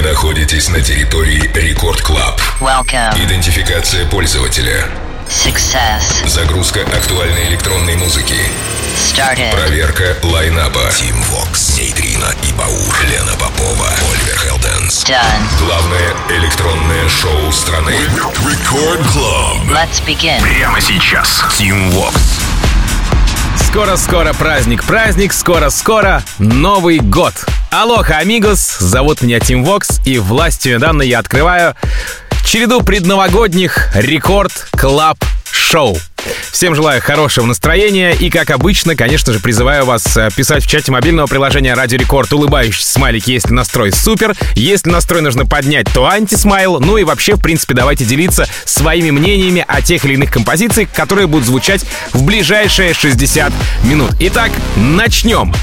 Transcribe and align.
Вы 0.00 0.08
находитесь 0.08 0.70
на 0.70 0.80
территории 0.80 1.50
Record 1.54 2.00
Club. 2.00 2.40
Welcome. 2.58 3.22
Идентификация 3.22 4.06
пользователя. 4.06 4.86
Success. 5.28 6.26
Загрузка 6.26 6.80
актуальной 6.80 7.48
электронной 7.48 7.96
музыки. 7.96 8.34
Started. 8.96 9.52
Проверка 9.52 10.16
лайнапа. 10.22 10.90
Тим 10.90 11.20
Вокс, 11.24 11.76
Нейтрино 11.76 12.34
и 12.48 12.52
Баур. 12.54 12.96
Лена 13.10 13.32
Попова, 13.32 13.88
Оливер 14.10 14.38
Хелденс. 14.38 15.04
Done. 15.04 15.66
Главное 15.66 16.14
электронное 16.30 17.08
шоу 17.10 17.52
страны. 17.52 17.94
Record 18.48 19.06
Club. 19.12 19.66
Let's 19.66 20.02
begin. 20.06 20.40
Прямо 20.40 20.80
сейчас. 20.80 21.44
Тим 21.58 21.90
Вокс. 21.90 22.40
Скоро-скоро 23.66 24.32
праздник, 24.32 24.82
праздник, 24.82 25.34
скоро-скоро 25.34 26.24
Новый 26.38 27.00
год. 27.00 27.34
Aloha, 27.70 28.18
amigos, 28.18 28.78
зовут 28.80 29.22
меня 29.22 29.38
Тим 29.38 29.64
Вокс, 29.64 30.00
и 30.04 30.18
властью 30.18 30.80
данной 30.80 31.06
я 31.06 31.20
открываю 31.20 31.76
череду 32.44 32.80
предновогодних 32.80 33.90
Record 33.94 34.66
Club 34.72 35.16
шоу. 35.52 35.96
Всем 36.50 36.74
желаю 36.74 37.00
хорошего 37.00 37.46
настроения 37.46 38.10
и, 38.12 38.28
как 38.28 38.50
обычно, 38.50 38.96
конечно 38.96 39.32
же, 39.32 39.38
призываю 39.38 39.84
вас 39.84 40.16
э, 40.16 40.30
писать 40.34 40.64
в 40.64 40.66
чате 40.66 40.90
мобильного 40.90 41.28
приложения 41.28 41.72
Радио 41.74 41.96
Рекорд 41.96 42.32
улыбающийся 42.32 42.92
смайлик, 42.92 43.28
если 43.28 43.52
настрой 43.52 43.92
супер. 43.92 44.34
Если 44.56 44.90
настрой 44.90 45.22
нужно 45.22 45.46
поднять, 45.46 45.86
то 45.94 46.06
антисмайл. 46.06 46.80
Ну 46.80 46.98
и 46.98 47.04
вообще, 47.04 47.36
в 47.36 47.40
принципе, 47.40 47.74
давайте 47.74 48.04
делиться 48.04 48.48
своими 48.64 49.10
мнениями 49.10 49.64
о 49.66 49.80
тех 49.80 50.04
или 50.04 50.14
иных 50.14 50.32
композициях, 50.32 50.90
которые 50.92 51.28
будут 51.28 51.46
звучать 51.46 51.84
в 52.12 52.24
ближайшие 52.24 52.92
60 52.92 53.52
минут. 53.84 54.10
Итак, 54.18 54.50
начнем 54.76 55.54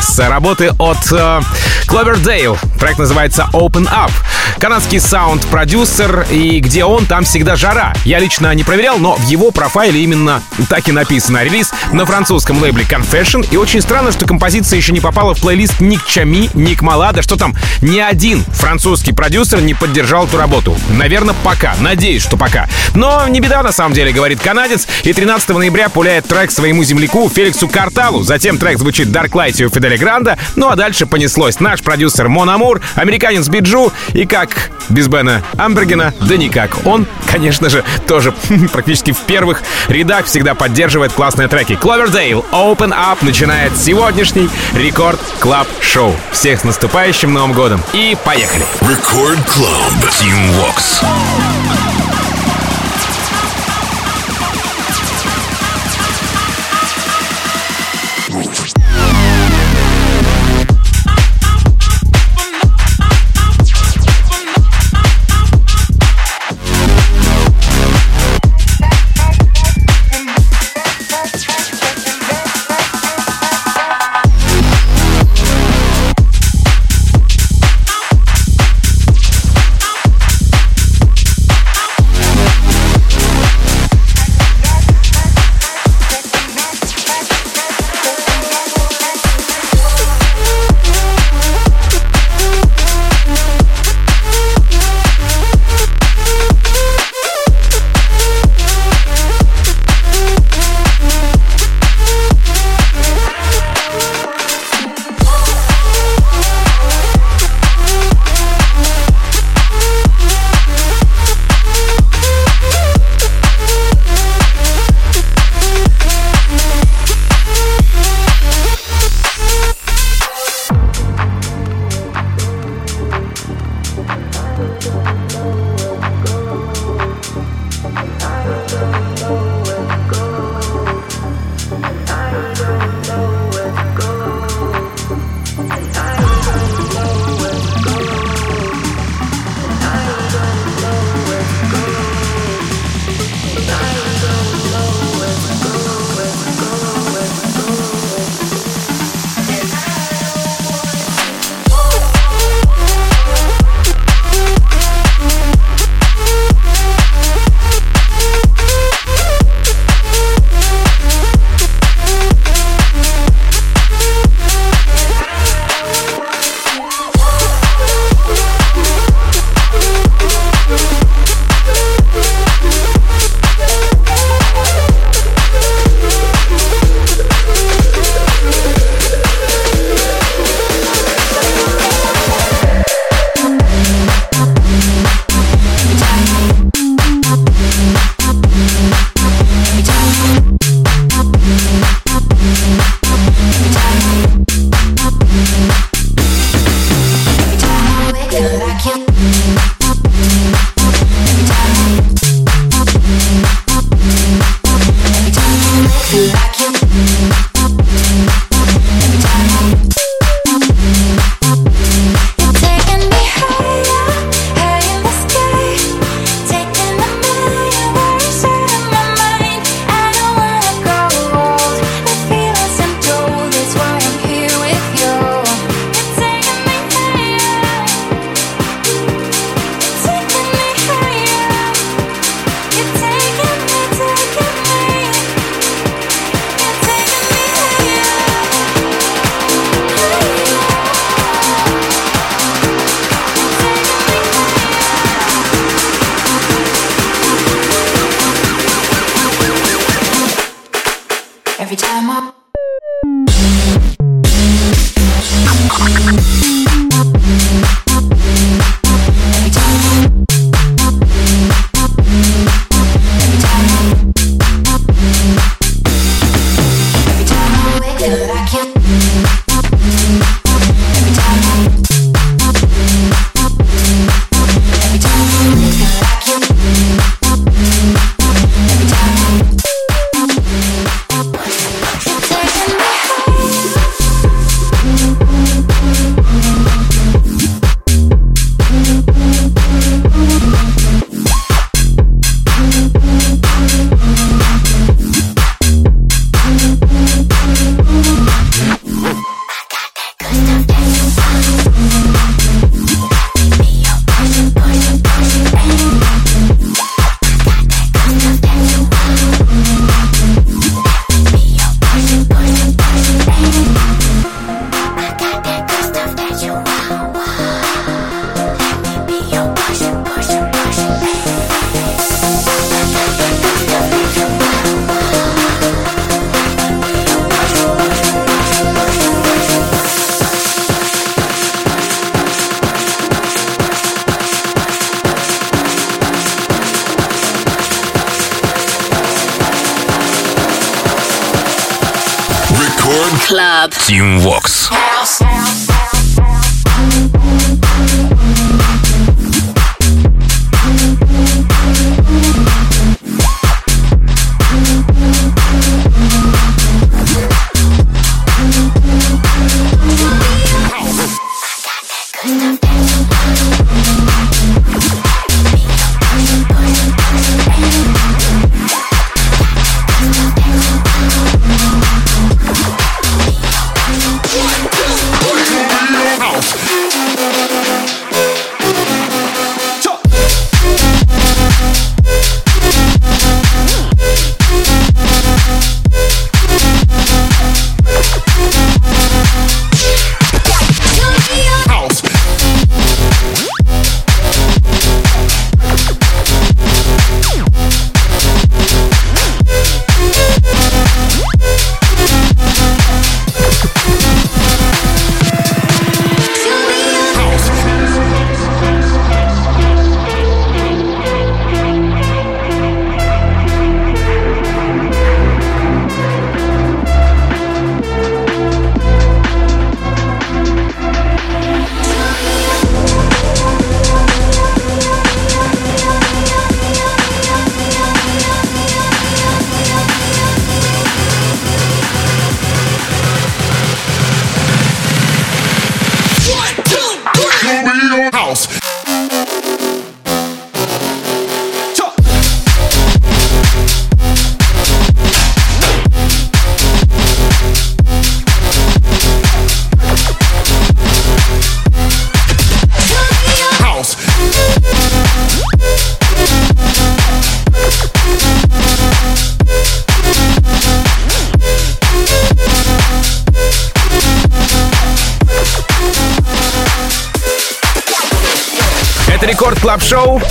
с 0.00 0.18
работы 0.28 0.70
от 0.78 1.12
э, 1.12 1.40
Cloverdale. 1.86 2.58
Трек 2.78 2.98
называется 2.98 3.48
Open 3.52 3.88
Up. 3.88 4.10
Канадский 4.58 5.00
саунд-продюсер, 5.00 6.26
и 6.30 6.60
где 6.60 6.84
он, 6.84 7.06
там 7.06 7.24
всегда 7.24 7.56
жара. 7.56 7.94
Я 8.04 8.18
лично 8.18 8.54
не 8.54 8.62
проверял, 8.62 8.98
но 8.98 9.14
в 9.14 9.26
его 9.26 9.50
профайле 9.50 10.02
именно 10.02 10.42
так 10.68 10.88
и 10.88 10.92
написано. 10.92 11.42
Релиз 11.42 11.72
на 11.92 12.04
французском 12.04 12.60
лейбле 12.60 12.84
Confession. 12.84 13.46
И 13.50 13.56
очень 13.56 13.80
странно, 13.80 14.12
что 14.12 14.26
композиция 14.26 14.76
еще 14.76 14.92
не 14.92 15.00
попала 15.00 15.34
в 15.34 15.40
плейлист 15.40 15.80
Ник 15.80 16.04
Чами, 16.06 16.50
Ник 16.54 16.82
Малада, 16.82 17.22
что 17.22 17.36
там 17.36 17.54
ни 17.80 17.98
один 17.98 18.44
французский 18.52 19.12
продюсер 19.12 19.60
не 19.60 19.74
поддержал 19.74 20.26
эту 20.26 20.36
работу. 20.36 20.76
Наверное, 20.90 21.34
пока. 21.42 21.74
Надеюсь, 21.80 22.22
что 22.22 22.36
пока. 22.36 22.68
Но 22.94 23.26
не 23.28 23.40
беда, 23.40 23.62
на 23.62 23.72
самом 23.72 23.94
деле, 23.94 24.12
говорит 24.12 24.40
канадец. 24.40 24.86
И 25.04 25.12
13 25.12 25.48
ноября 25.50 25.88
пуляет 25.88 26.26
трек 26.26 26.50
своему 26.50 26.84
земляку 26.84 27.28
Феликсу 27.28 27.68
Карталу. 27.68 28.22
Затем 28.22 28.58
трек 28.58 28.78
звучит 28.78 29.08
Dark 29.08 29.30
Light 29.30 29.62
у 29.64 29.70
Федде 29.90 29.96
Ле 29.96 29.98
Гранда. 29.98 30.38
Ну 30.56 30.68
а 30.68 30.76
дальше 30.76 31.06
понеслось. 31.06 31.60
Наш 31.60 31.82
продюсер 31.82 32.28
Мон 32.28 32.48
Амур, 32.48 32.80
американец 32.94 33.48
Биджу 33.48 33.92
и 34.12 34.26
как 34.26 34.70
без 34.88 35.08
Бена 35.08 35.42
Амбергена, 35.56 36.14
да 36.20 36.36
никак. 36.36 36.86
Он, 36.86 37.06
конечно 37.30 37.68
же, 37.68 37.84
тоже 38.06 38.32
практически 38.72 39.12
в 39.12 39.18
первых 39.18 39.62
рядах 39.88 40.26
всегда 40.26 40.54
поддерживает 40.54 41.12
классные 41.12 41.48
треки. 41.48 41.72
Cloverdale 41.72 42.44
Open 42.52 42.92
Up 42.92 43.18
начинает 43.22 43.76
сегодняшний 43.76 44.48
Record 44.74 45.20
Club 45.40 45.66
шоу. 45.80 46.14
Всех 46.30 46.60
с 46.60 46.64
наступающим 46.64 47.32
Новым 47.32 47.52
годом 47.52 47.82
и 47.92 48.16
поехали! 48.24 48.64
Record 48.82 49.40
Club. 49.46 50.10
Тим 50.18 50.52
Вокс. 50.52 51.02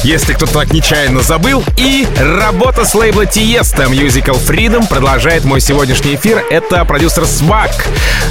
Если 0.09 0.33
кто-то 0.33 0.53
так 0.53 0.73
нечаянно 0.73 1.21
забыл. 1.21 1.63
И 1.77 2.07
работа 2.17 2.83
с 2.83 2.95
лейбла 2.95 3.27
Тиеста 3.27 3.83
Musical 3.83 4.43
Freedom 4.43 4.87
продолжает 4.87 5.45
мой 5.45 5.61
сегодняшний 5.61 6.15
эфир. 6.15 6.43
Это 6.49 6.83
продюсер 6.83 7.27
Свак. 7.27 7.69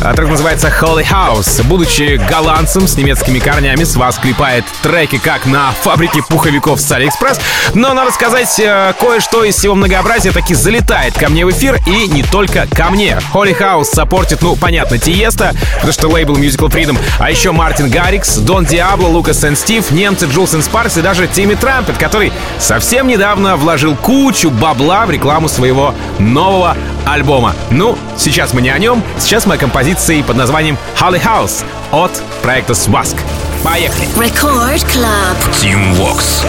А, 0.02 0.12
трек 0.12 0.28
называется 0.28 0.72
Holy 0.80 1.06
House. 1.08 1.62
Будучи 1.62 2.20
голландцем 2.28 2.88
с 2.88 2.96
немецкими 2.96 3.38
корнями, 3.38 3.84
Свак 3.84 4.20
клепает 4.20 4.64
треки 4.82 5.18
как 5.18 5.46
на 5.46 5.70
фабрике 5.70 6.20
пуховиков 6.28 6.80
с 6.80 6.90
Алиэкспресс. 6.90 7.40
Но, 7.74 7.94
надо 7.94 8.10
сказать, 8.10 8.58
э, 8.58 8.92
кое-что 8.98 9.44
из 9.44 9.54
всего 9.54 9.76
многообразия 9.76 10.32
таки 10.32 10.54
залетает 10.54 11.14
ко 11.14 11.28
мне 11.28 11.46
в 11.46 11.50
эфир. 11.50 11.78
И 11.86 12.08
не 12.08 12.24
только 12.24 12.66
ко 12.66 12.90
мне. 12.90 13.18
Holy 13.32 13.56
House 13.56 13.84
саппортит, 13.84 14.42
ну, 14.42 14.56
понятно, 14.56 14.98
Тиеста, 14.98 15.54
потому 15.74 15.92
что 15.92 16.08
лейбл 16.08 16.36
Musical 16.36 16.70
Freedom. 16.70 16.98
А 17.20 17.30
еще 17.30 17.52
Мартин 17.52 17.88
Гаррикс, 17.88 18.38
Дон 18.38 18.64
Диабло, 18.64 19.06
Lucas 19.06 19.42
and 19.42 19.54
Steve, 19.54 19.88
немцы 19.92 20.26
Jewelz 20.26 20.49
and 20.49 20.60
Sparks 20.60 20.96
и 20.96 21.02
даже 21.02 21.28
Тимми 21.28 21.54
Трампет, 21.68 21.98
который 21.98 22.32
совсем 22.58 23.06
недавно 23.06 23.58
вложил 23.58 23.94
кучу 23.94 24.50
бабла 24.50 25.04
в 25.04 25.10
рекламу 25.10 25.50
своего 25.50 25.94
нового 26.18 26.74
альбома. 27.04 27.54
Ну, 27.68 27.98
сейчас 28.16 28.54
мы 28.54 28.62
не 28.62 28.70
о 28.70 28.78
нем, 28.78 29.02
сейчас 29.18 29.44
мы 29.44 29.56
о 29.56 29.58
композиции 29.58 30.22
под 30.22 30.38
названием 30.38 30.78
Holly 30.98 31.22
House 31.22 31.66
от 31.92 32.22
проекта 32.40 32.72
Swask. 32.72 33.18
Поехали! 33.62 34.08
Record 34.16 34.82
Club. 34.86 35.36
Team 35.60 35.94
Vox. 35.94 36.46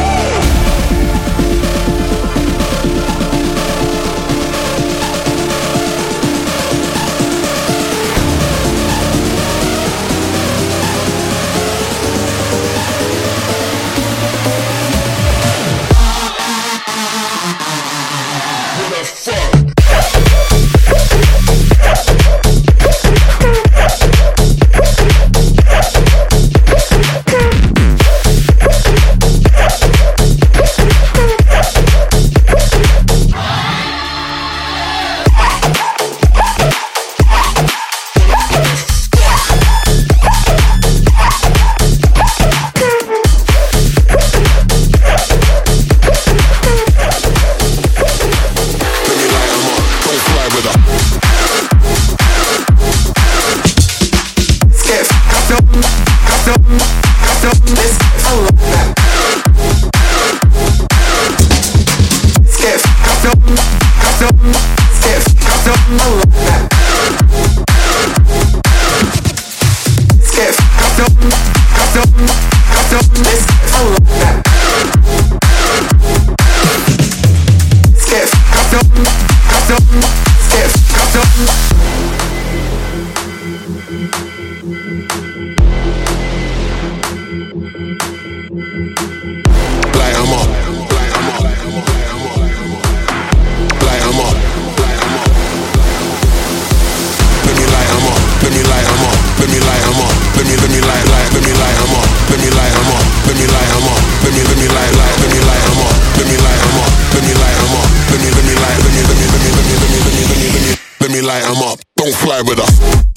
I'm 111.43 111.61
up. 111.63 111.79
Don't 111.97 112.13
fly 112.15 112.41
with 112.41 112.59
us. 112.59 113.08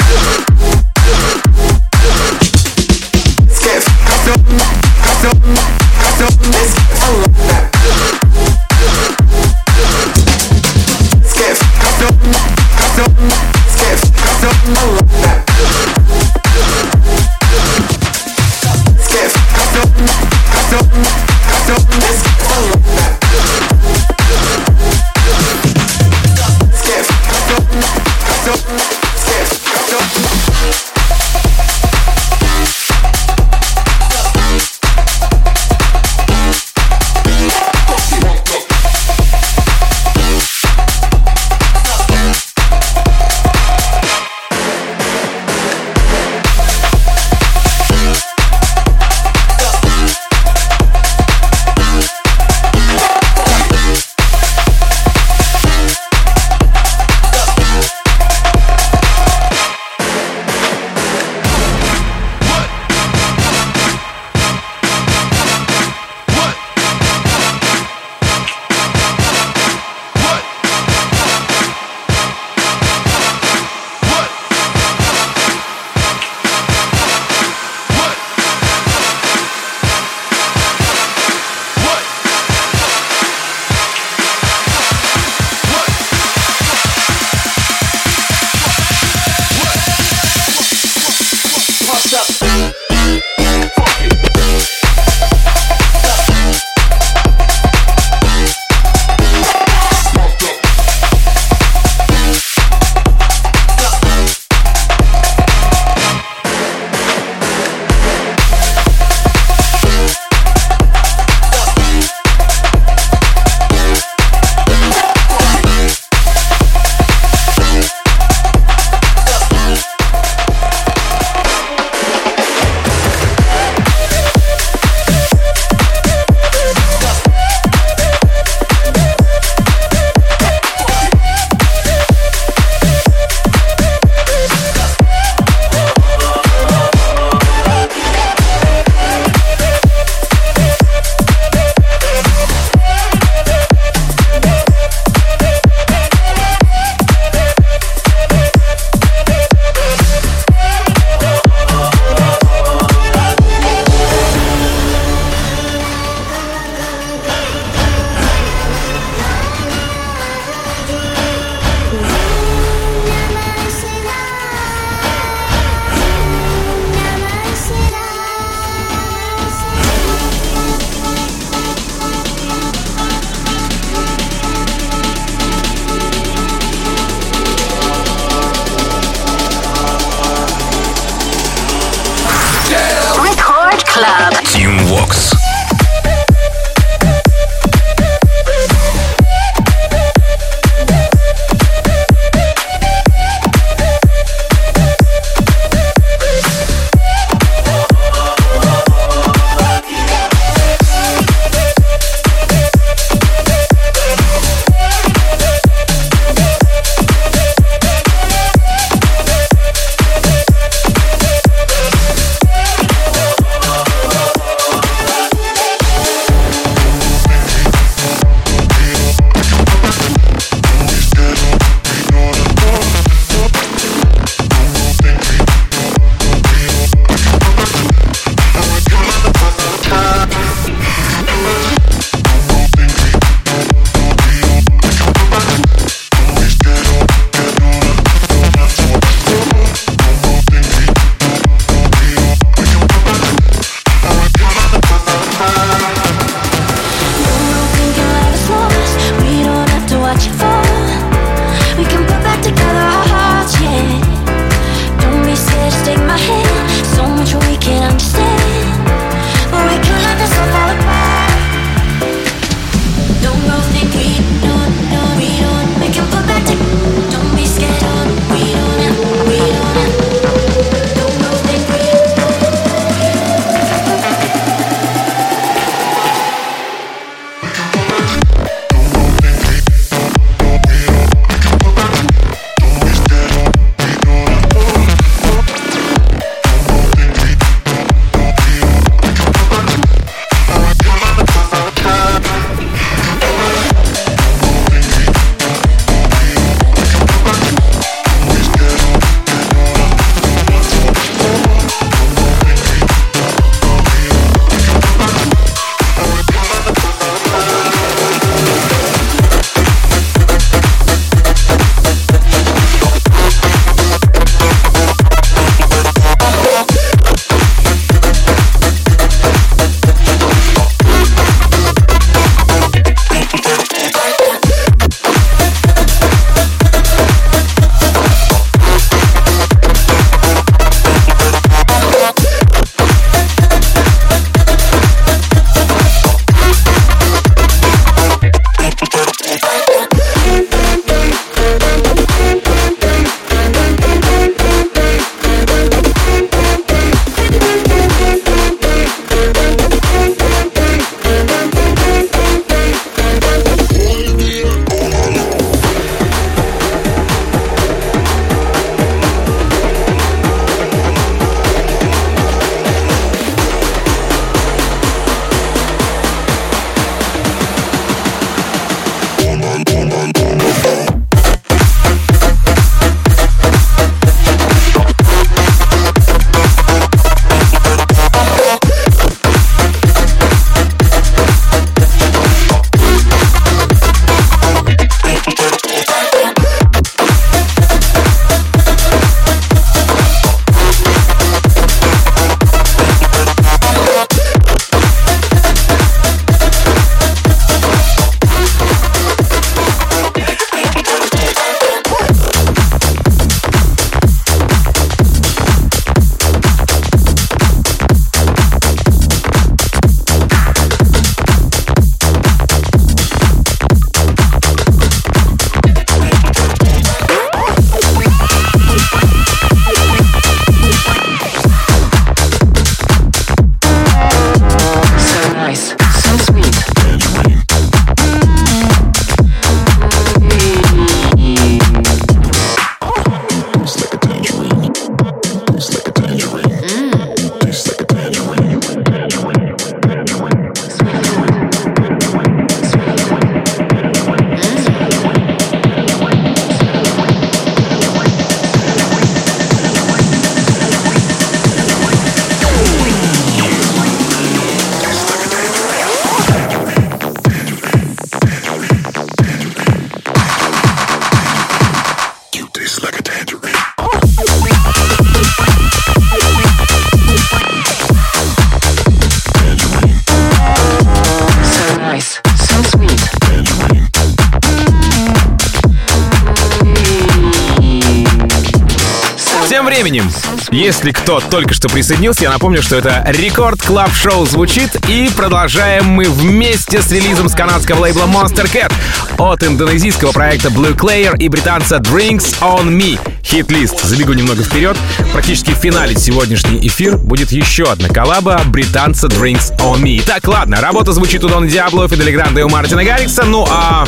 Если 480.83 481.01
кто 481.01 481.21
только 481.21 481.55
что 481.55 481.69
присоединился, 481.69 482.25
я 482.25 482.31
напомню, 482.31 482.61
что 482.61 482.75
это 482.75 483.05
Record 483.07 483.63
Club 483.63 483.95
Шоу 483.95 484.27
звучит, 484.27 484.75
и 484.89 485.09
продолжаем 485.17 485.85
мы 485.85 486.07
вместе 486.11 486.83
с 486.83 486.91
релизом 486.91 487.29
с 487.29 487.35
канадского 487.35 487.83
лейбла 487.83 488.07
Monstercat 488.07 488.73
от 489.17 489.45
индонезийского 489.45 490.11
проекта 490.11 490.49
Blue 490.49 490.75
Clayer 490.75 491.17
и 491.17 491.29
британца 491.29 491.77
Drinks 491.77 492.35
on 492.41 492.69
Me. 492.71 492.99
Hit 493.23 493.44
List. 493.44 493.81
Забегу 493.85 494.13
немного 494.15 494.43
вперед. 494.43 494.77
Практически 495.13 495.53
в 495.53 495.57
финале 495.57 495.95
сегодняшний 495.95 496.59
эфир 496.67 496.97
будет 496.97 497.31
еще 497.31 497.71
одна 497.71 497.89
коллаба 497.89 498.41
британца 498.47 499.07
Drinks 499.07 499.57
on 499.59 499.83
Me. 499.83 500.03
Так, 500.05 500.27
ладно, 500.27 500.61
работа 500.61 500.93
звучит 500.93 501.23
у 501.23 501.29
Дона 501.29 501.47
Диабло, 501.47 501.89
Федде 501.89 502.04
Ле 502.04 502.11
Гранда 502.11 502.41
и 502.41 502.43
у 502.43 502.49
Мартина 502.49 502.83
Гаррикса, 502.83 503.23
ну 503.23 503.47
а 503.49 503.87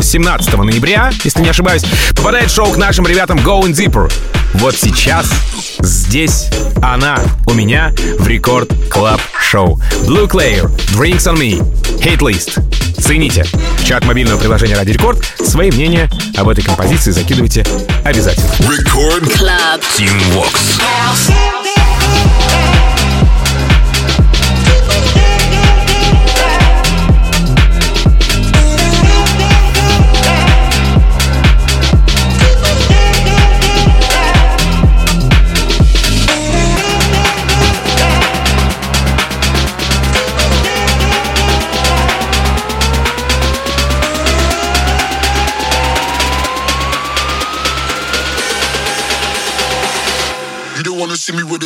17 0.00 0.54
ноября, 0.54 1.10
если 1.24 1.42
не 1.42 1.48
ошибаюсь, 1.48 1.84
попадает 2.14 2.52
шоу 2.52 2.70
к 2.70 2.76
нашим 2.76 3.04
ребятам 3.04 3.38
Going 3.38 3.72
Deeper. 3.72 4.12
Вот 4.54 4.76
сейчас, 4.76 5.26
здесь, 5.80 6.48
она 6.82 7.18
у 7.46 7.54
меня 7.54 7.92
в 8.18 8.26
Record 8.26 8.70
Club 8.90 9.20
Шоу. 9.40 9.80
Blue 10.06 10.28
Clayer, 10.28 10.70
Drinks 10.92 11.26
on 11.26 11.36
Me, 11.36 11.64
Hit 12.00 12.18
List. 12.18 12.62
Цените. 13.00 13.44
В 13.78 13.84
чат 13.84 14.04
мобильного 14.04 14.38
приложения 14.38 14.76
Радио 14.76 14.92
Рекорд 14.92 15.24
свои 15.44 15.70
мнения 15.70 16.08
об 16.36 16.48
этой 16.48 16.62
композиции 16.64 17.10
закидывайте 17.10 17.64
обязательно. 18.04 18.48
Record 18.60 19.30
Club. 19.36 19.82
Tim 19.96 20.18
Vox. 20.34 21.63
See 51.24 51.34
me 51.34 51.42
with 51.42 51.63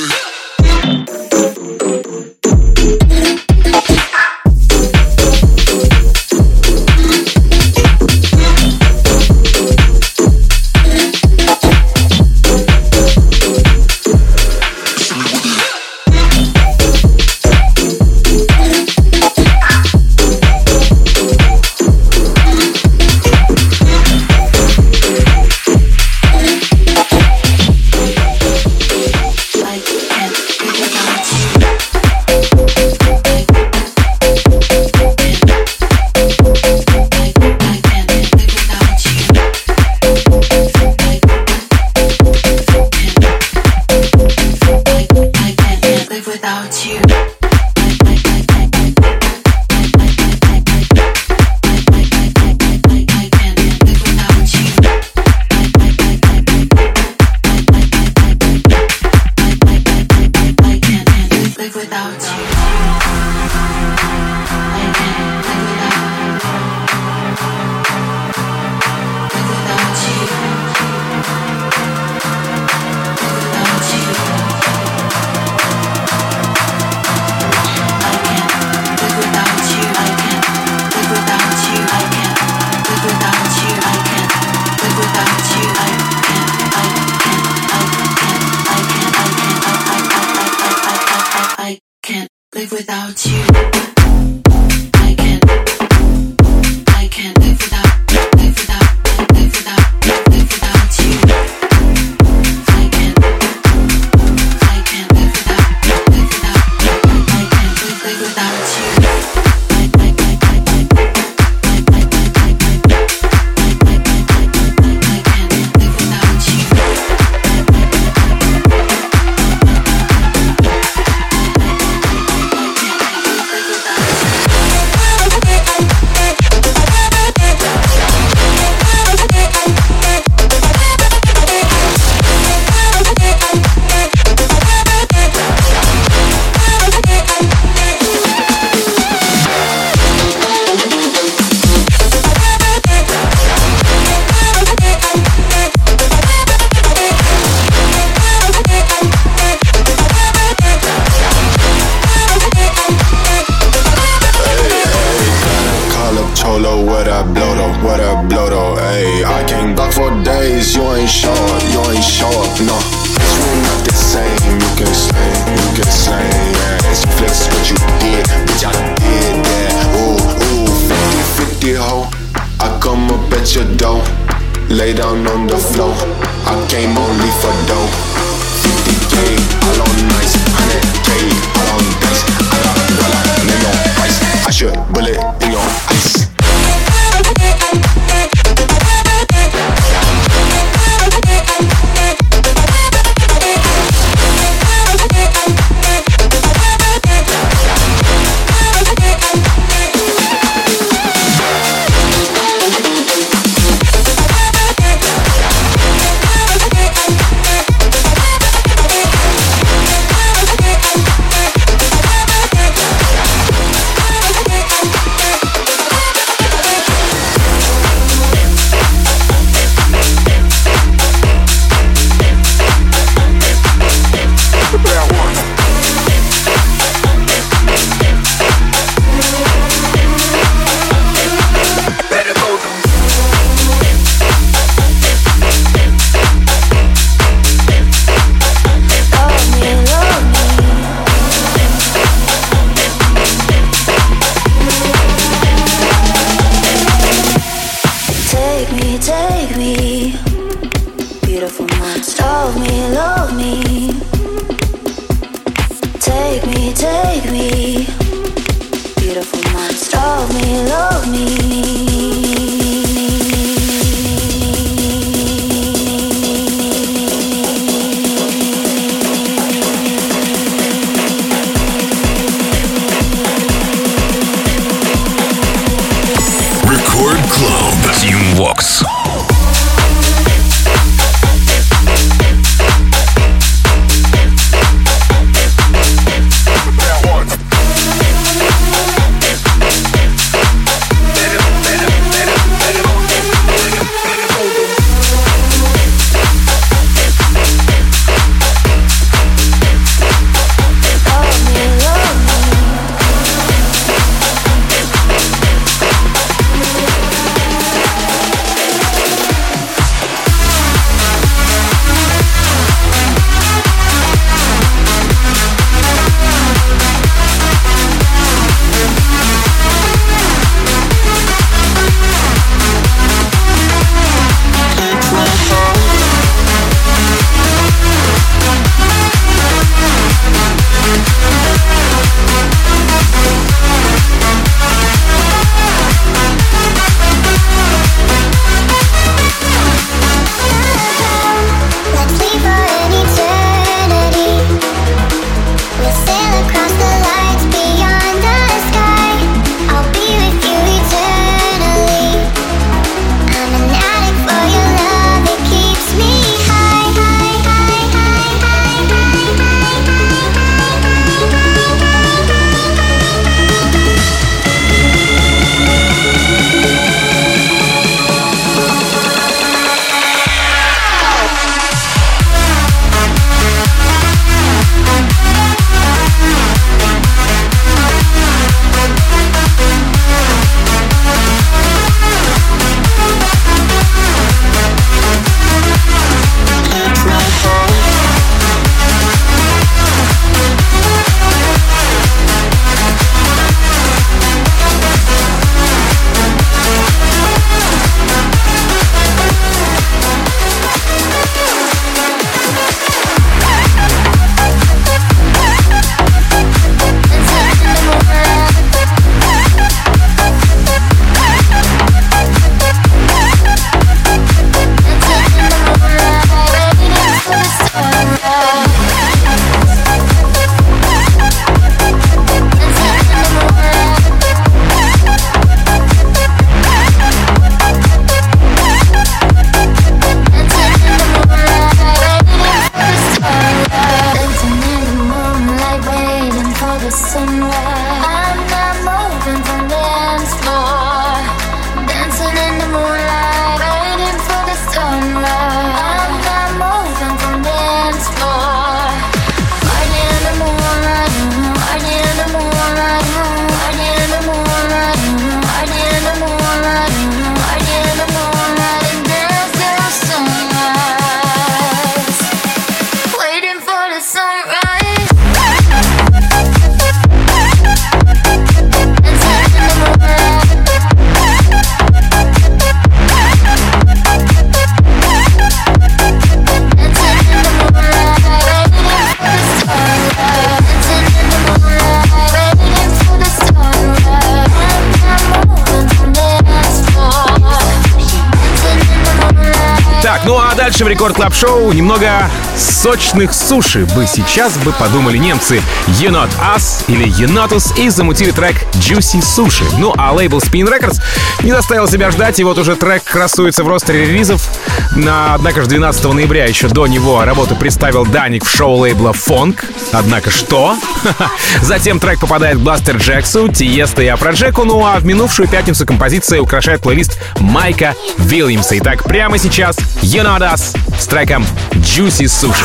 дальше 490.78 490.92
Рекорд 490.92 491.16
Клаб 491.16 491.34
Шоу 491.34 491.72
немного 491.72 492.30
сочных 492.56 493.32
суши 493.34 493.84
бы 493.96 494.06
сейчас 494.06 494.56
бы 494.58 494.72
подумали 494.72 495.16
немцы 495.16 495.60
Енот 495.98 496.30
Us 496.56 496.84
или 496.86 497.08
Енотус 497.20 497.76
и 497.76 497.88
замутили 497.88 498.30
трек 498.30 498.54
Juicy 498.74 499.20
Sushi. 499.20 499.64
Ну 499.78 499.92
а 499.96 500.12
лейбл 500.12 500.38
Spin 500.38 500.68
Records 500.68 501.00
не 501.42 501.50
заставил 501.50 501.88
себя 501.88 502.10
ждать, 502.10 502.38
и 502.38 502.44
вот 502.44 502.58
уже 502.58 502.76
трек 502.76 503.02
красуется 503.02 503.64
в 503.64 503.68
ростере 503.68 504.06
релизов. 504.06 504.48
На, 504.94 505.34
однако 505.34 505.62
же 505.62 505.68
12 505.68 506.04
ноября 506.12 506.44
еще 506.44 506.68
до 506.68 506.86
него 506.86 507.24
работу 507.24 507.56
представил 507.56 508.04
Даник 508.06 508.44
в 508.44 508.54
шоу 508.54 508.76
лейбла 508.76 509.10
Funk. 509.10 509.64
Однако 509.92 510.30
что? 510.30 510.76
Затем 511.62 511.98
трек 512.00 512.20
попадает 512.20 512.58
к 512.58 512.60
Бластер 512.60 512.96
Джексу, 512.96 513.48
Тиеста 513.48 514.02
и 514.02 514.06
Афроджеку, 514.06 514.64
ну 514.64 514.84
а 514.84 514.98
в 514.98 515.04
минувшую 515.04 515.48
пятницу 515.48 515.86
композиция 515.86 516.40
украшает 516.40 516.80
плейлист 516.80 517.18
Майка 517.40 517.94
Вильямса. 518.18 518.78
Итак, 518.78 519.04
прямо 519.04 519.38
сейчас 519.38 519.76
You 520.02 520.24
Know 520.24 520.38
Us 520.38 520.76
с 520.98 521.06
треком 521.06 521.46
Juicy 521.72 522.24
Sushi. 522.24 522.64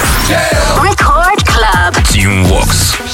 Record 0.78 1.44
Club. 1.46 1.96
Team 2.12 2.46
Vox. 2.48 3.13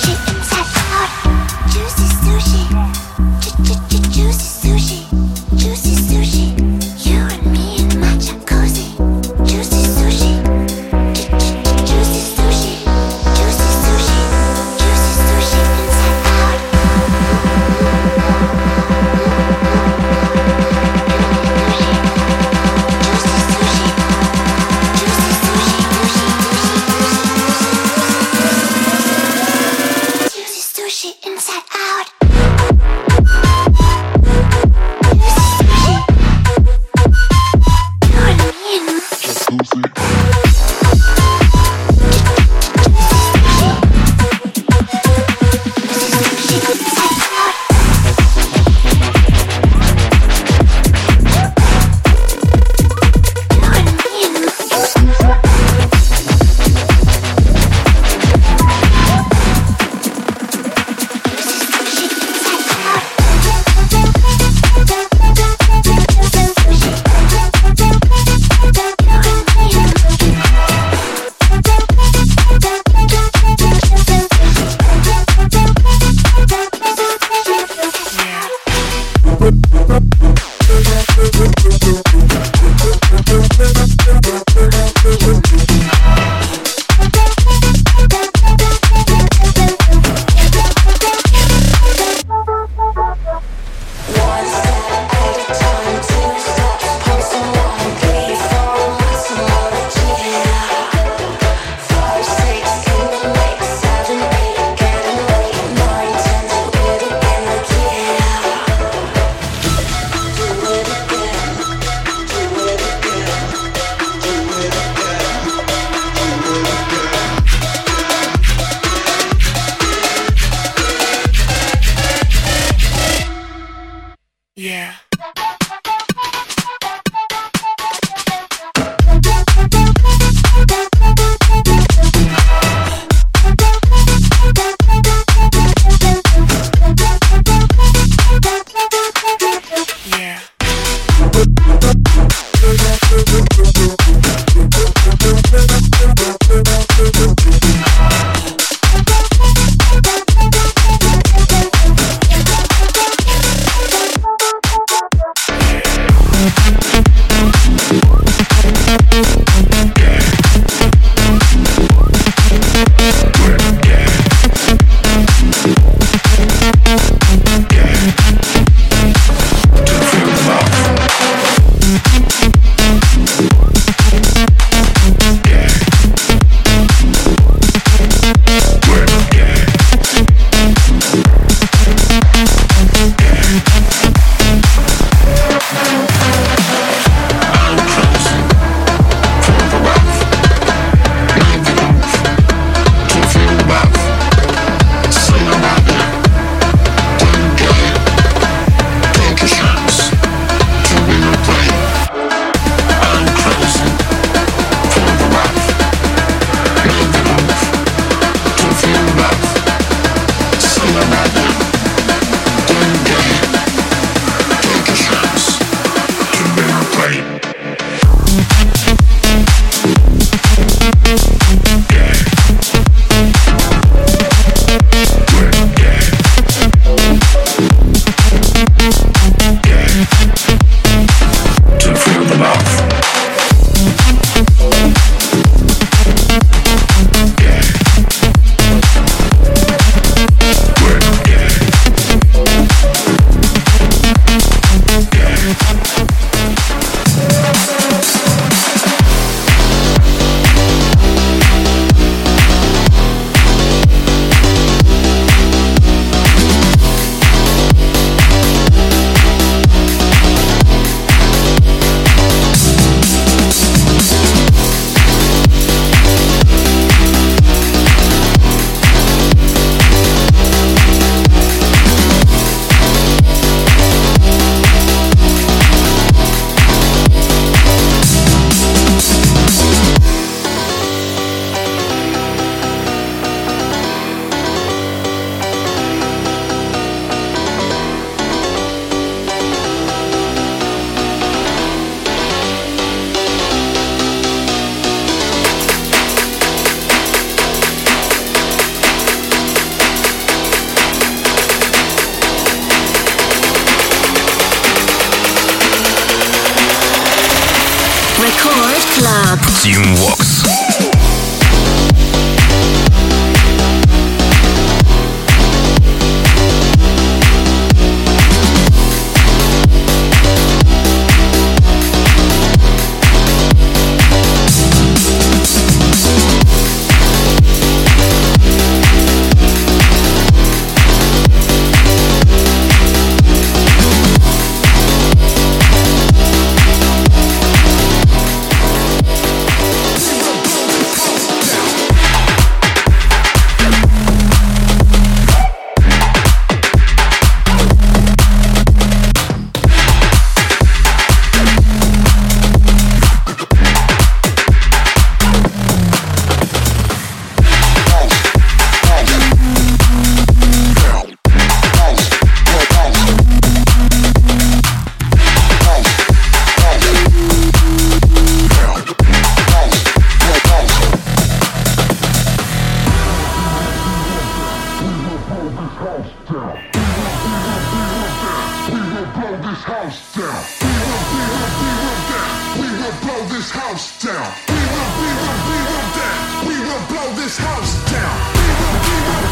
house 383.51 383.97
down. 384.03 384.33
We 384.47 384.53
will, 384.53 384.91
we 385.01 385.09
will, 385.19 385.39
we 385.49 385.59
will 385.69 385.87
down. 385.95 386.47
We 386.47 386.57
will 386.59 386.83
blow 386.87 387.15
this 387.15 387.37
house 387.37 387.91
down. 387.91 388.17
We 388.35 388.47
will, 388.59 388.79
we 388.83 389.23
will. 389.23 389.28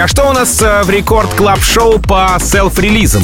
А 0.00 0.08
что 0.08 0.30
у 0.30 0.32
нас 0.32 0.62
э, 0.62 0.82
в 0.82 0.90
рекорд 0.90 1.32
клаб 1.34 1.60
шоу 1.62 1.98
по 1.98 2.38
селф-релизам? 2.40 3.22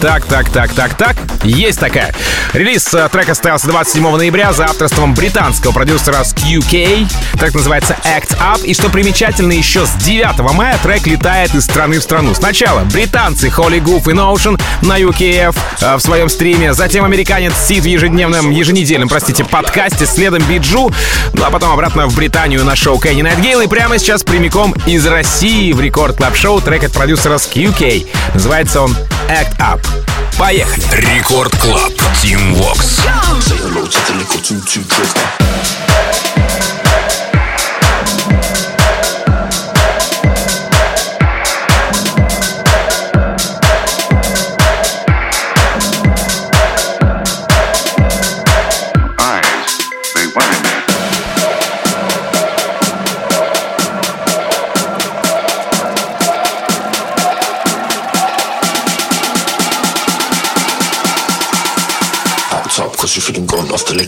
Так, 0.00 0.24
так, 0.24 0.50
так, 0.50 0.72
так, 0.72 0.94
так. 0.94 1.16
Есть 1.42 1.80
такая. 1.80 2.14
Релиз 2.52 2.92
э, 2.94 3.08
трека 3.10 3.34
состоялся 3.34 3.66
27 3.66 4.16
ноября 4.16 4.52
за 4.52 4.64
авторством 4.64 5.14
британского 5.14 5.72
продюсера 5.72 6.22
с 6.22 6.34
QK. 6.34 7.10
Трек 7.38 7.54
называется 7.54 7.96
Act 8.04 8.38
Up. 8.38 8.64
И 8.64 8.74
что 8.74 8.88
примечательно, 8.90 9.52
еще 9.52 9.84
с 9.86 9.92
9 9.94 10.38
мая 10.52 10.78
трек 10.82 11.06
летает 11.06 11.54
из 11.54 11.64
страны 11.64 11.98
в 11.98 12.02
страну. 12.02 12.34
Сначала 12.34 12.80
британцы 12.84 13.48
Holly 13.48 13.80
Goof 13.80 14.10
и 14.10 14.14
Notion 14.14 14.60
на 14.82 15.00
UKF 15.00 15.56
э, 15.80 15.96
в 15.96 16.00
своем 16.00 16.28
стриме. 16.28 16.74
Затем 16.74 17.04
американец 17.04 17.54
Сид 17.56 17.82
в 17.82 17.86
ежедневном, 17.86 18.50
еженедельном, 18.50 19.08
простите, 19.08 19.44
подкасте. 19.44 20.06
Следом 20.06 20.42
Биджу. 20.44 20.92
Ну 21.32 21.44
а 21.44 21.50
потом 21.50 21.72
обратно 21.72 22.06
в 22.06 22.14
Британию 22.14 22.64
на 22.64 22.76
шоу 22.76 23.00
Кенни 23.00 23.22
Найтгейл. 23.22 23.62
И 23.62 23.66
прямо 23.66 23.98
сейчас 23.98 24.22
прямиком 24.22 24.74
из 24.86 25.04
России 25.06 25.72
в 25.72 25.80
Record 25.80 26.16
Club 26.16 26.36
шоу 26.36 26.60
трек 26.60 26.84
от 26.84 26.92
продюсера 26.92 27.38
с 27.38 27.48
QK. 27.48 28.06
Называется 28.34 28.82
он 28.82 28.96
Act 29.28 29.58
Up. 29.58 29.80
Поехали. 30.42 30.82
Record 30.90 31.56
Club. 31.56 31.92
Tim 32.20 32.56
Vox. 32.56 32.98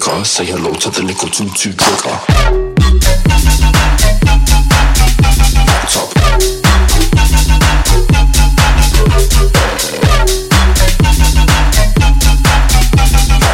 Liquor. 0.05 0.25
Say 0.25 0.45
hello 0.47 0.73
to 0.73 0.91
the 0.91 1.03
little 1.03 1.29
two-two 1.29 1.73
trigger. 1.73 2.19
Up 5.71 5.89
top. 5.89 6.11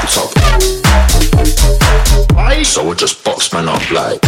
Top. 0.09 0.31
So 2.65 2.89
I 2.89 2.95
just 2.95 3.25
box 3.25 3.53
man 3.53 3.69
up 3.69 3.91
like. 3.91 4.21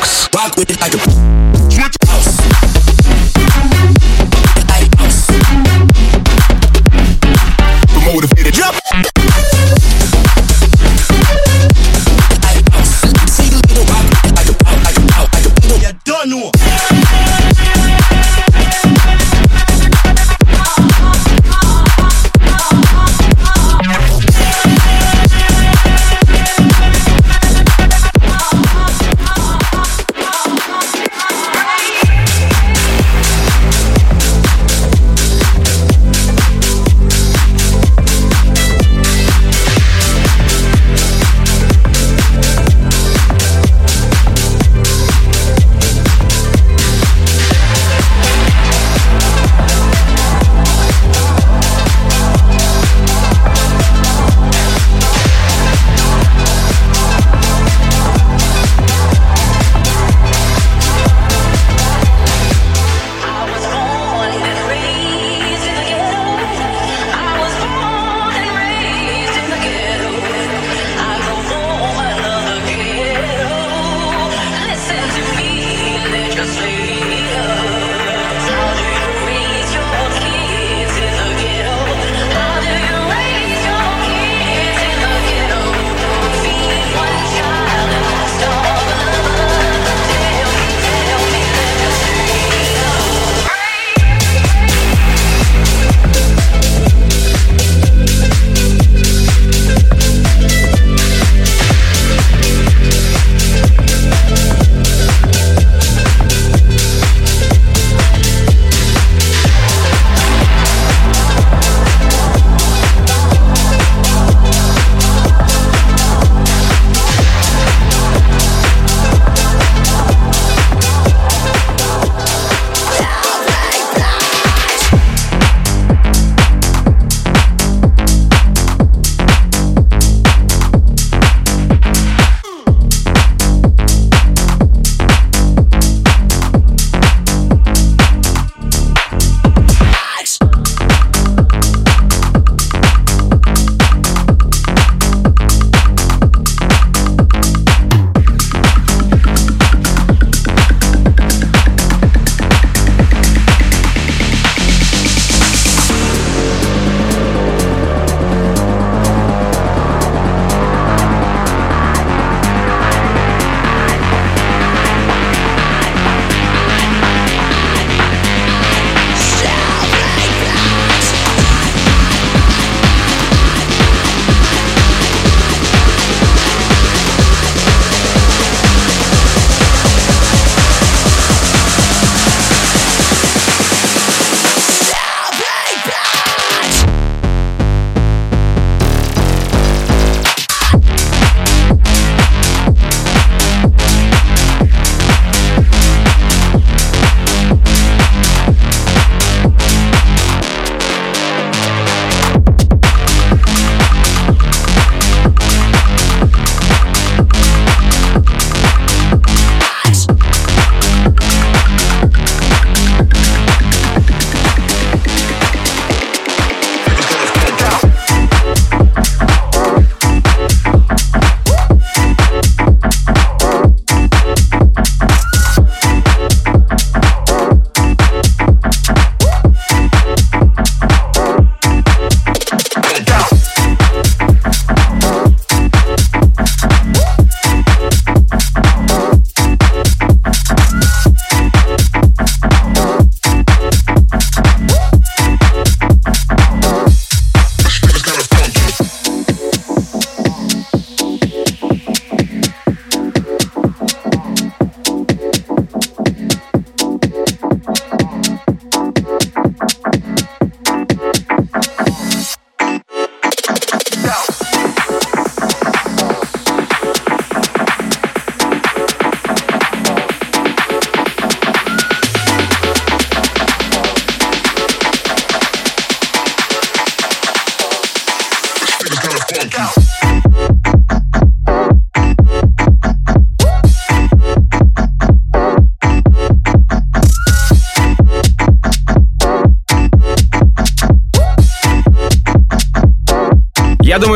box. 0.00 0.29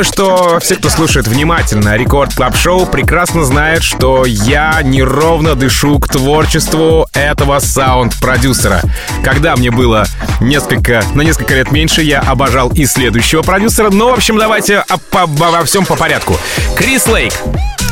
Думаю, 0.05 0.59
что 0.59 0.59
все, 0.61 0.77
кто 0.77 0.89
слушает 0.89 1.29
внимательно 1.29 1.97
Record 1.97 2.35
Club 2.35 2.57
Шоу, 2.57 2.87
прекрасно 2.87 3.45
знают, 3.45 3.83
что 3.83 4.25
я 4.27 4.81
неровно 4.83 5.55
дышу 5.55 5.99
к 5.99 6.09
творчеству 6.09 7.07
этого 7.13 7.59
саунд-продюсера. 7.59 8.83
Когда 9.23 9.57
мне 9.57 9.71
было 9.71 10.07
несколько, 10.41 11.03
на 11.15 11.23
несколько 11.23 11.55
лет 11.55 11.71
меньше, 11.71 12.03
я 12.03 12.21
обожал 12.21 12.71
и 12.71 12.87
следующего 12.87 13.43
продюсера. 13.43 13.91
Но, 13.91 14.11
в 14.11 14.15
общем, 14.15 14.39
давайте 14.39 14.85
обо 15.11 15.65
всем 15.65 15.87
по 15.87 15.97
порядку. 15.97 16.39
Крис 16.77 17.07
Лейк. 17.07 17.33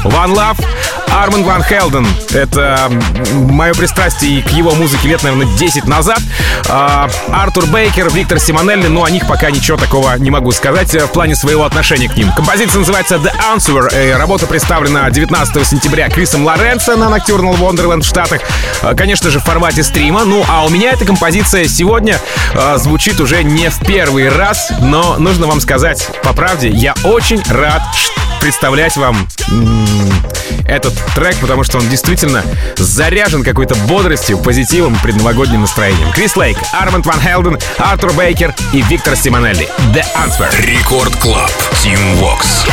One 0.05 0.35
Love, 0.35 0.65
Арман 1.11 1.45
Ван 1.45 1.63
Хелден. 1.63 2.07
Это 2.33 2.91
мое 3.33 3.75
пристрастие 3.75 4.43
к 4.43 4.51
его 4.51 4.73
музыке 4.75 5.09
лет, 5.09 5.23
наверное, 5.23 5.47
10 5.57 5.87
назад. 5.87 6.21
А, 6.69 7.09
Артур 7.31 7.67
Бейкер, 7.67 8.11
Виктор 8.11 8.39
Симонелли, 8.39 8.89
но 8.89 9.05
о 9.05 9.11
них 9.11 9.27
пока 9.29 9.51
ничего 9.51 9.77
такого 9.77 10.15
не 10.17 10.31
могу 10.31 10.53
сказать 10.53 10.95
в 10.95 11.09
плане 11.09 11.35
своего 11.35 11.65
отношения 11.65 12.09
к 12.09 12.17
ним. 12.17 12.33
Композиция 12.33 12.81
называется 12.81 13.17
The 13.17 13.33
Answer. 13.55 14.17
Работа 14.17 14.47
представлена 14.47 15.11
19 15.11 15.67
сентября 15.67 16.09
Крисом 16.09 16.45
Лоренцо 16.45 16.97
на 16.97 17.05
Nocturnal 17.05 17.59
Wonderland 17.59 18.03
в 18.03 18.07
Штатах. 18.07 18.41
А, 18.83 18.95
конечно 18.95 19.31
же, 19.31 19.39
в 19.39 19.45
формате 19.45 19.83
стрима. 19.83 20.25
Ну, 20.25 20.45
а 20.49 20.65
у 20.65 20.71
меня 20.71 20.93
эта 20.93 21.05
композиция 21.05 21.69
сегодня 21.69 22.19
а, 22.55 22.79
звучит 22.79 23.21
уже 23.21 23.45
не 23.45 23.69
в 23.71 23.79
первый 23.81 24.29
раз, 24.29 24.73
но 24.81 25.17
нужно 25.19 25.47
вам 25.47 25.61
сказать 25.61 26.09
по 26.23 26.33
правде, 26.33 26.69
я 26.69 26.95
очень 27.05 27.43
рад 27.49 27.83
представлять 28.43 28.97
вам 28.97 29.29
этот 30.67 30.95
трек, 31.15 31.37
потому 31.37 31.63
что 31.63 31.79
он 31.79 31.89
действительно 31.89 32.45
заряжен 32.77 33.45
какой-то 33.45 33.77
бодростью, 33.87 34.37
позитивом, 34.37 34.99
предновогодним 35.01 35.61
настроением. 35.61 36.11
Крис 36.13 36.35
Лейк, 36.37 36.59
Арманд 36.73 37.07
Ван 37.07 37.21
Хелден, 37.21 37.57
Артур 37.79 38.13
Бейкер 38.15 38.53
и 38.73 38.83
Виктор 38.83 39.15
Симонелли. 39.15 39.69
The 39.95 40.05
Answer. 40.17 40.51
Record 40.67 41.15
Club. 41.17 41.53
Тим 41.83 42.17
Вокс. 42.17 42.67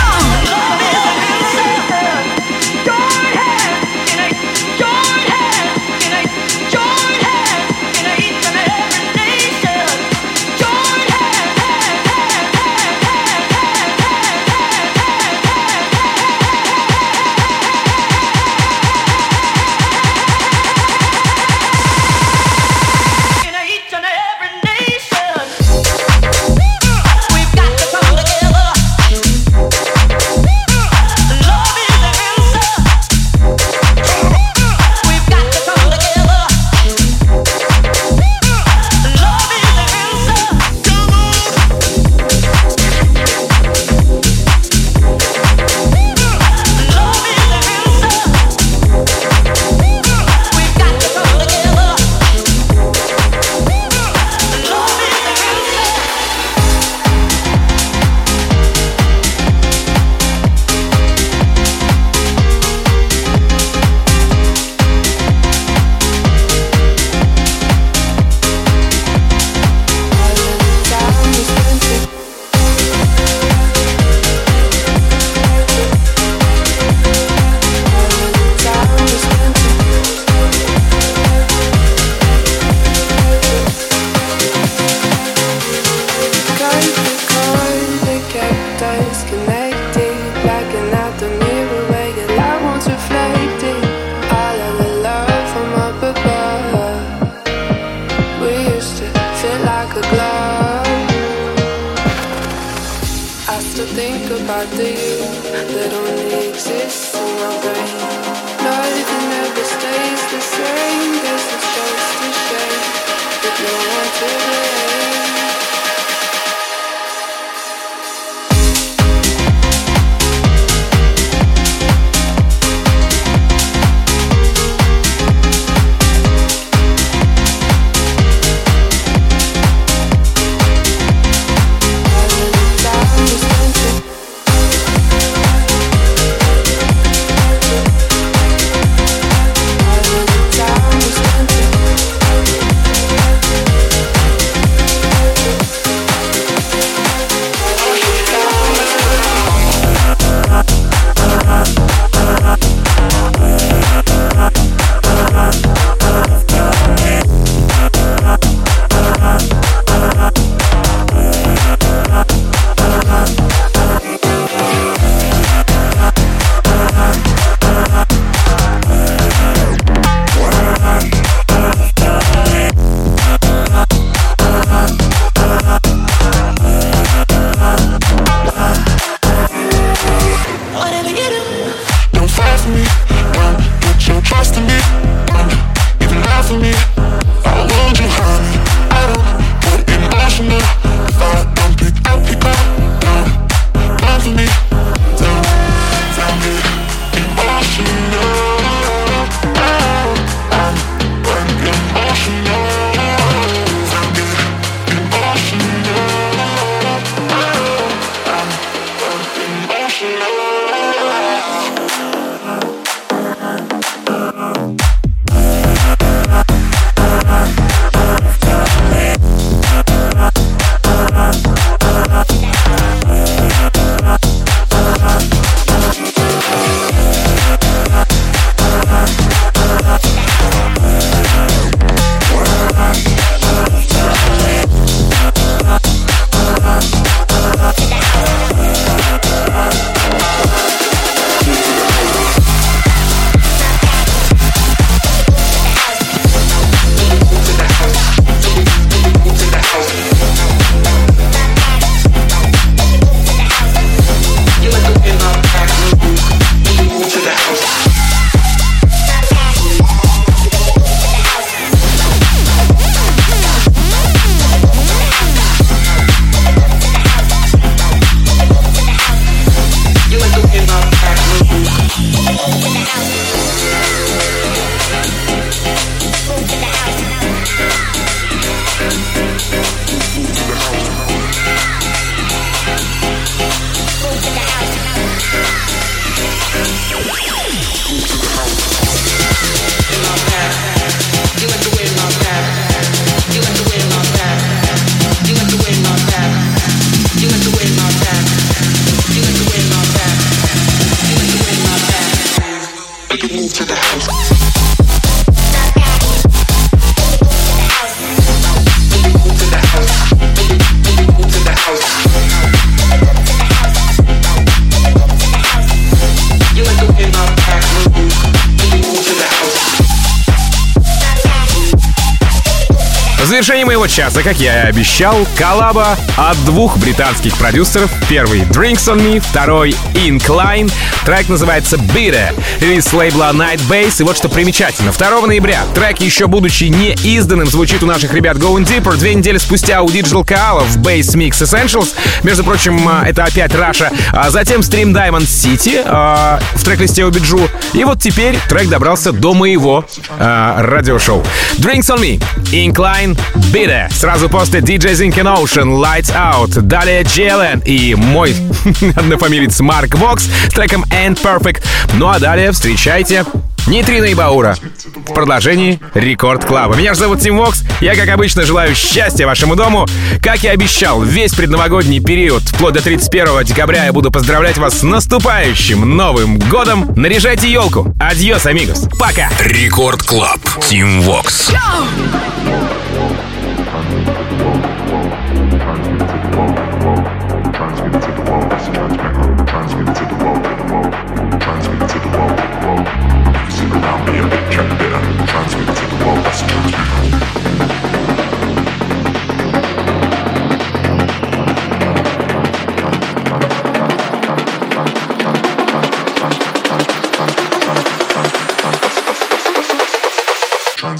Завершении 323.49 323.63
моего 323.63 323.87
часа, 323.87 324.21
как 324.21 324.39
я 324.39 324.65
и 324.65 324.69
обещал, 324.69 325.25
коллаба 325.35 325.97
от 326.17 326.37
двух 326.45 326.77
британских 326.77 327.35
продюсеров. 327.35 327.91
Первый 328.07 328.41
Drinks 328.41 328.87
on 328.87 328.97
Me, 328.99 329.19
второй 329.19 329.75
Incline. 329.95 330.71
Трек 331.03 331.29
называется 331.29 331.77
Bitter. 331.77 332.31
Релиз 332.61 332.93
лейбла 332.93 333.31
Night 333.33 333.59
Bass. 333.67 334.01
И 334.01 334.03
вот 334.03 334.17
что 334.17 334.29
примечательно. 334.29 334.91
2 334.91 335.25
ноября 335.25 335.63
трек, 335.73 335.99
еще 335.99 336.27
будучи 336.27 336.65
не 336.65 336.91
изданным, 336.91 337.47
звучит 337.47 337.81
у 337.81 337.87
наших 337.87 338.13
ребят 338.13 338.37
Going 338.37 338.67
Deeper. 338.67 338.95
Две 338.97 339.15
недели 339.15 339.39
спустя 339.39 339.81
у 339.81 339.87
Digital 339.87 340.23
Koala 340.23 340.63
в 340.65 340.77
Bass 340.77 341.15
Mix 341.15 341.41
Essentials. 341.41 341.95
Между 342.21 342.43
прочим, 342.43 342.87
а, 342.87 343.03
это 343.07 343.23
опять 343.23 343.55
Раша. 343.55 343.91
А 344.11 344.29
затем 344.29 344.61
Stream 344.61 344.93
Diamond 344.93 345.25
City 345.25 345.81
а, 345.83 346.39
в 346.53 346.63
трек-листе 346.63 347.03
у 347.03 347.09
Биджу. 347.09 347.49
И 347.73 347.83
вот 347.83 348.01
теперь 348.01 348.37
трек 348.49 348.67
добрался 348.67 349.11
до 349.11 349.33
моего 349.33 349.85
а, 350.17 350.61
радиошоу. 350.61 351.23
Drinks 351.57 351.89
on 351.89 351.99
Me, 351.99 352.23
Incline, 352.51 353.19
Bitter. 353.53 353.91
Сразу 353.93 354.29
после 354.29 354.59
DJ 354.59 354.93
Zinc 354.93 355.15
and 355.15 355.37
Ocean, 355.37 355.79
Lights 355.79 356.13
Out. 356.13 356.61
Далее 356.61 357.03
JLN 357.03 357.63
и 357.63 357.95
мой 357.95 358.35
однофамилец 358.95 359.59
Марк 359.59 359.95
Вокс 359.95 360.27
с 360.49 360.53
треком 360.53 360.83
End 360.85 361.21
Perfect. 361.21 361.63
Ну 361.93 362.07
а 362.07 362.19
далее 362.19 362.51
встречайте 362.51 363.25
Нейтрино 363.67 364.05
и 364.05 364.13
Баура 364.13 364.55
в 364.95 365.13
продолжении 365.13 365.79
Record 365.93 366.45
Club 366.45 366.65
а. 366.65 366.75
Меня 366.75 366.93
же 366.93 367.01
зовут 367.01 367.21
Тим 367.21 367.37
Вокс. 367.37 367.63
Я, 367.81 367.95
как 367.95 368.09
обычно, 368.09 368.43
желаю 368.45 368.75
счастья 368.75 369.25
вашему 369.25 369.55
дому. 369.55 369.87
Как 370.21 370.43
и 370.43 370.47
обещал, 370.47 371.01
весь 371.01 371.33
предновогодний 371.33 371.99
период, 371.99 372.43
вплоть 372.43 372.73
до 372.73 372.81
31 372.81 373.43
декабря, 373.43 373.85
я 373.85 373.93
буду 373.93 374.11
поздравлять 374.11 374.57
вас 374.57 374.79
с 374.79 374.83
наступающим 374.83 375.97
Новым 375.97 376.39
Годом. 376.39 376.93
Наряжайте 376.95 377.51
елку. 377.51 377.93
Adiós, 377.99 378.45
amigos. 378.45 378.87
Пока. 378.99 379.29
Record 379.39 380.03
Club. 380.03 380.39
Тим 380.67 381.01
Вокс. 381.01 381.51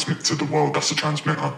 Transmit 0.10 0.26
to 0.26 0.36
the 0.44 0.52
world, 0.52 0.74
that's 0.74 0.90
a 0.90 0.96
transmitter. 0.96 1.54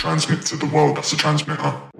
Transmit 0.00 0.42
to 0.46 0.56
the 0.56 0.66
world, 0.74 0.96
that's 0.96 1.12
a 1.12 1.16
transmitter. 1.16 1.91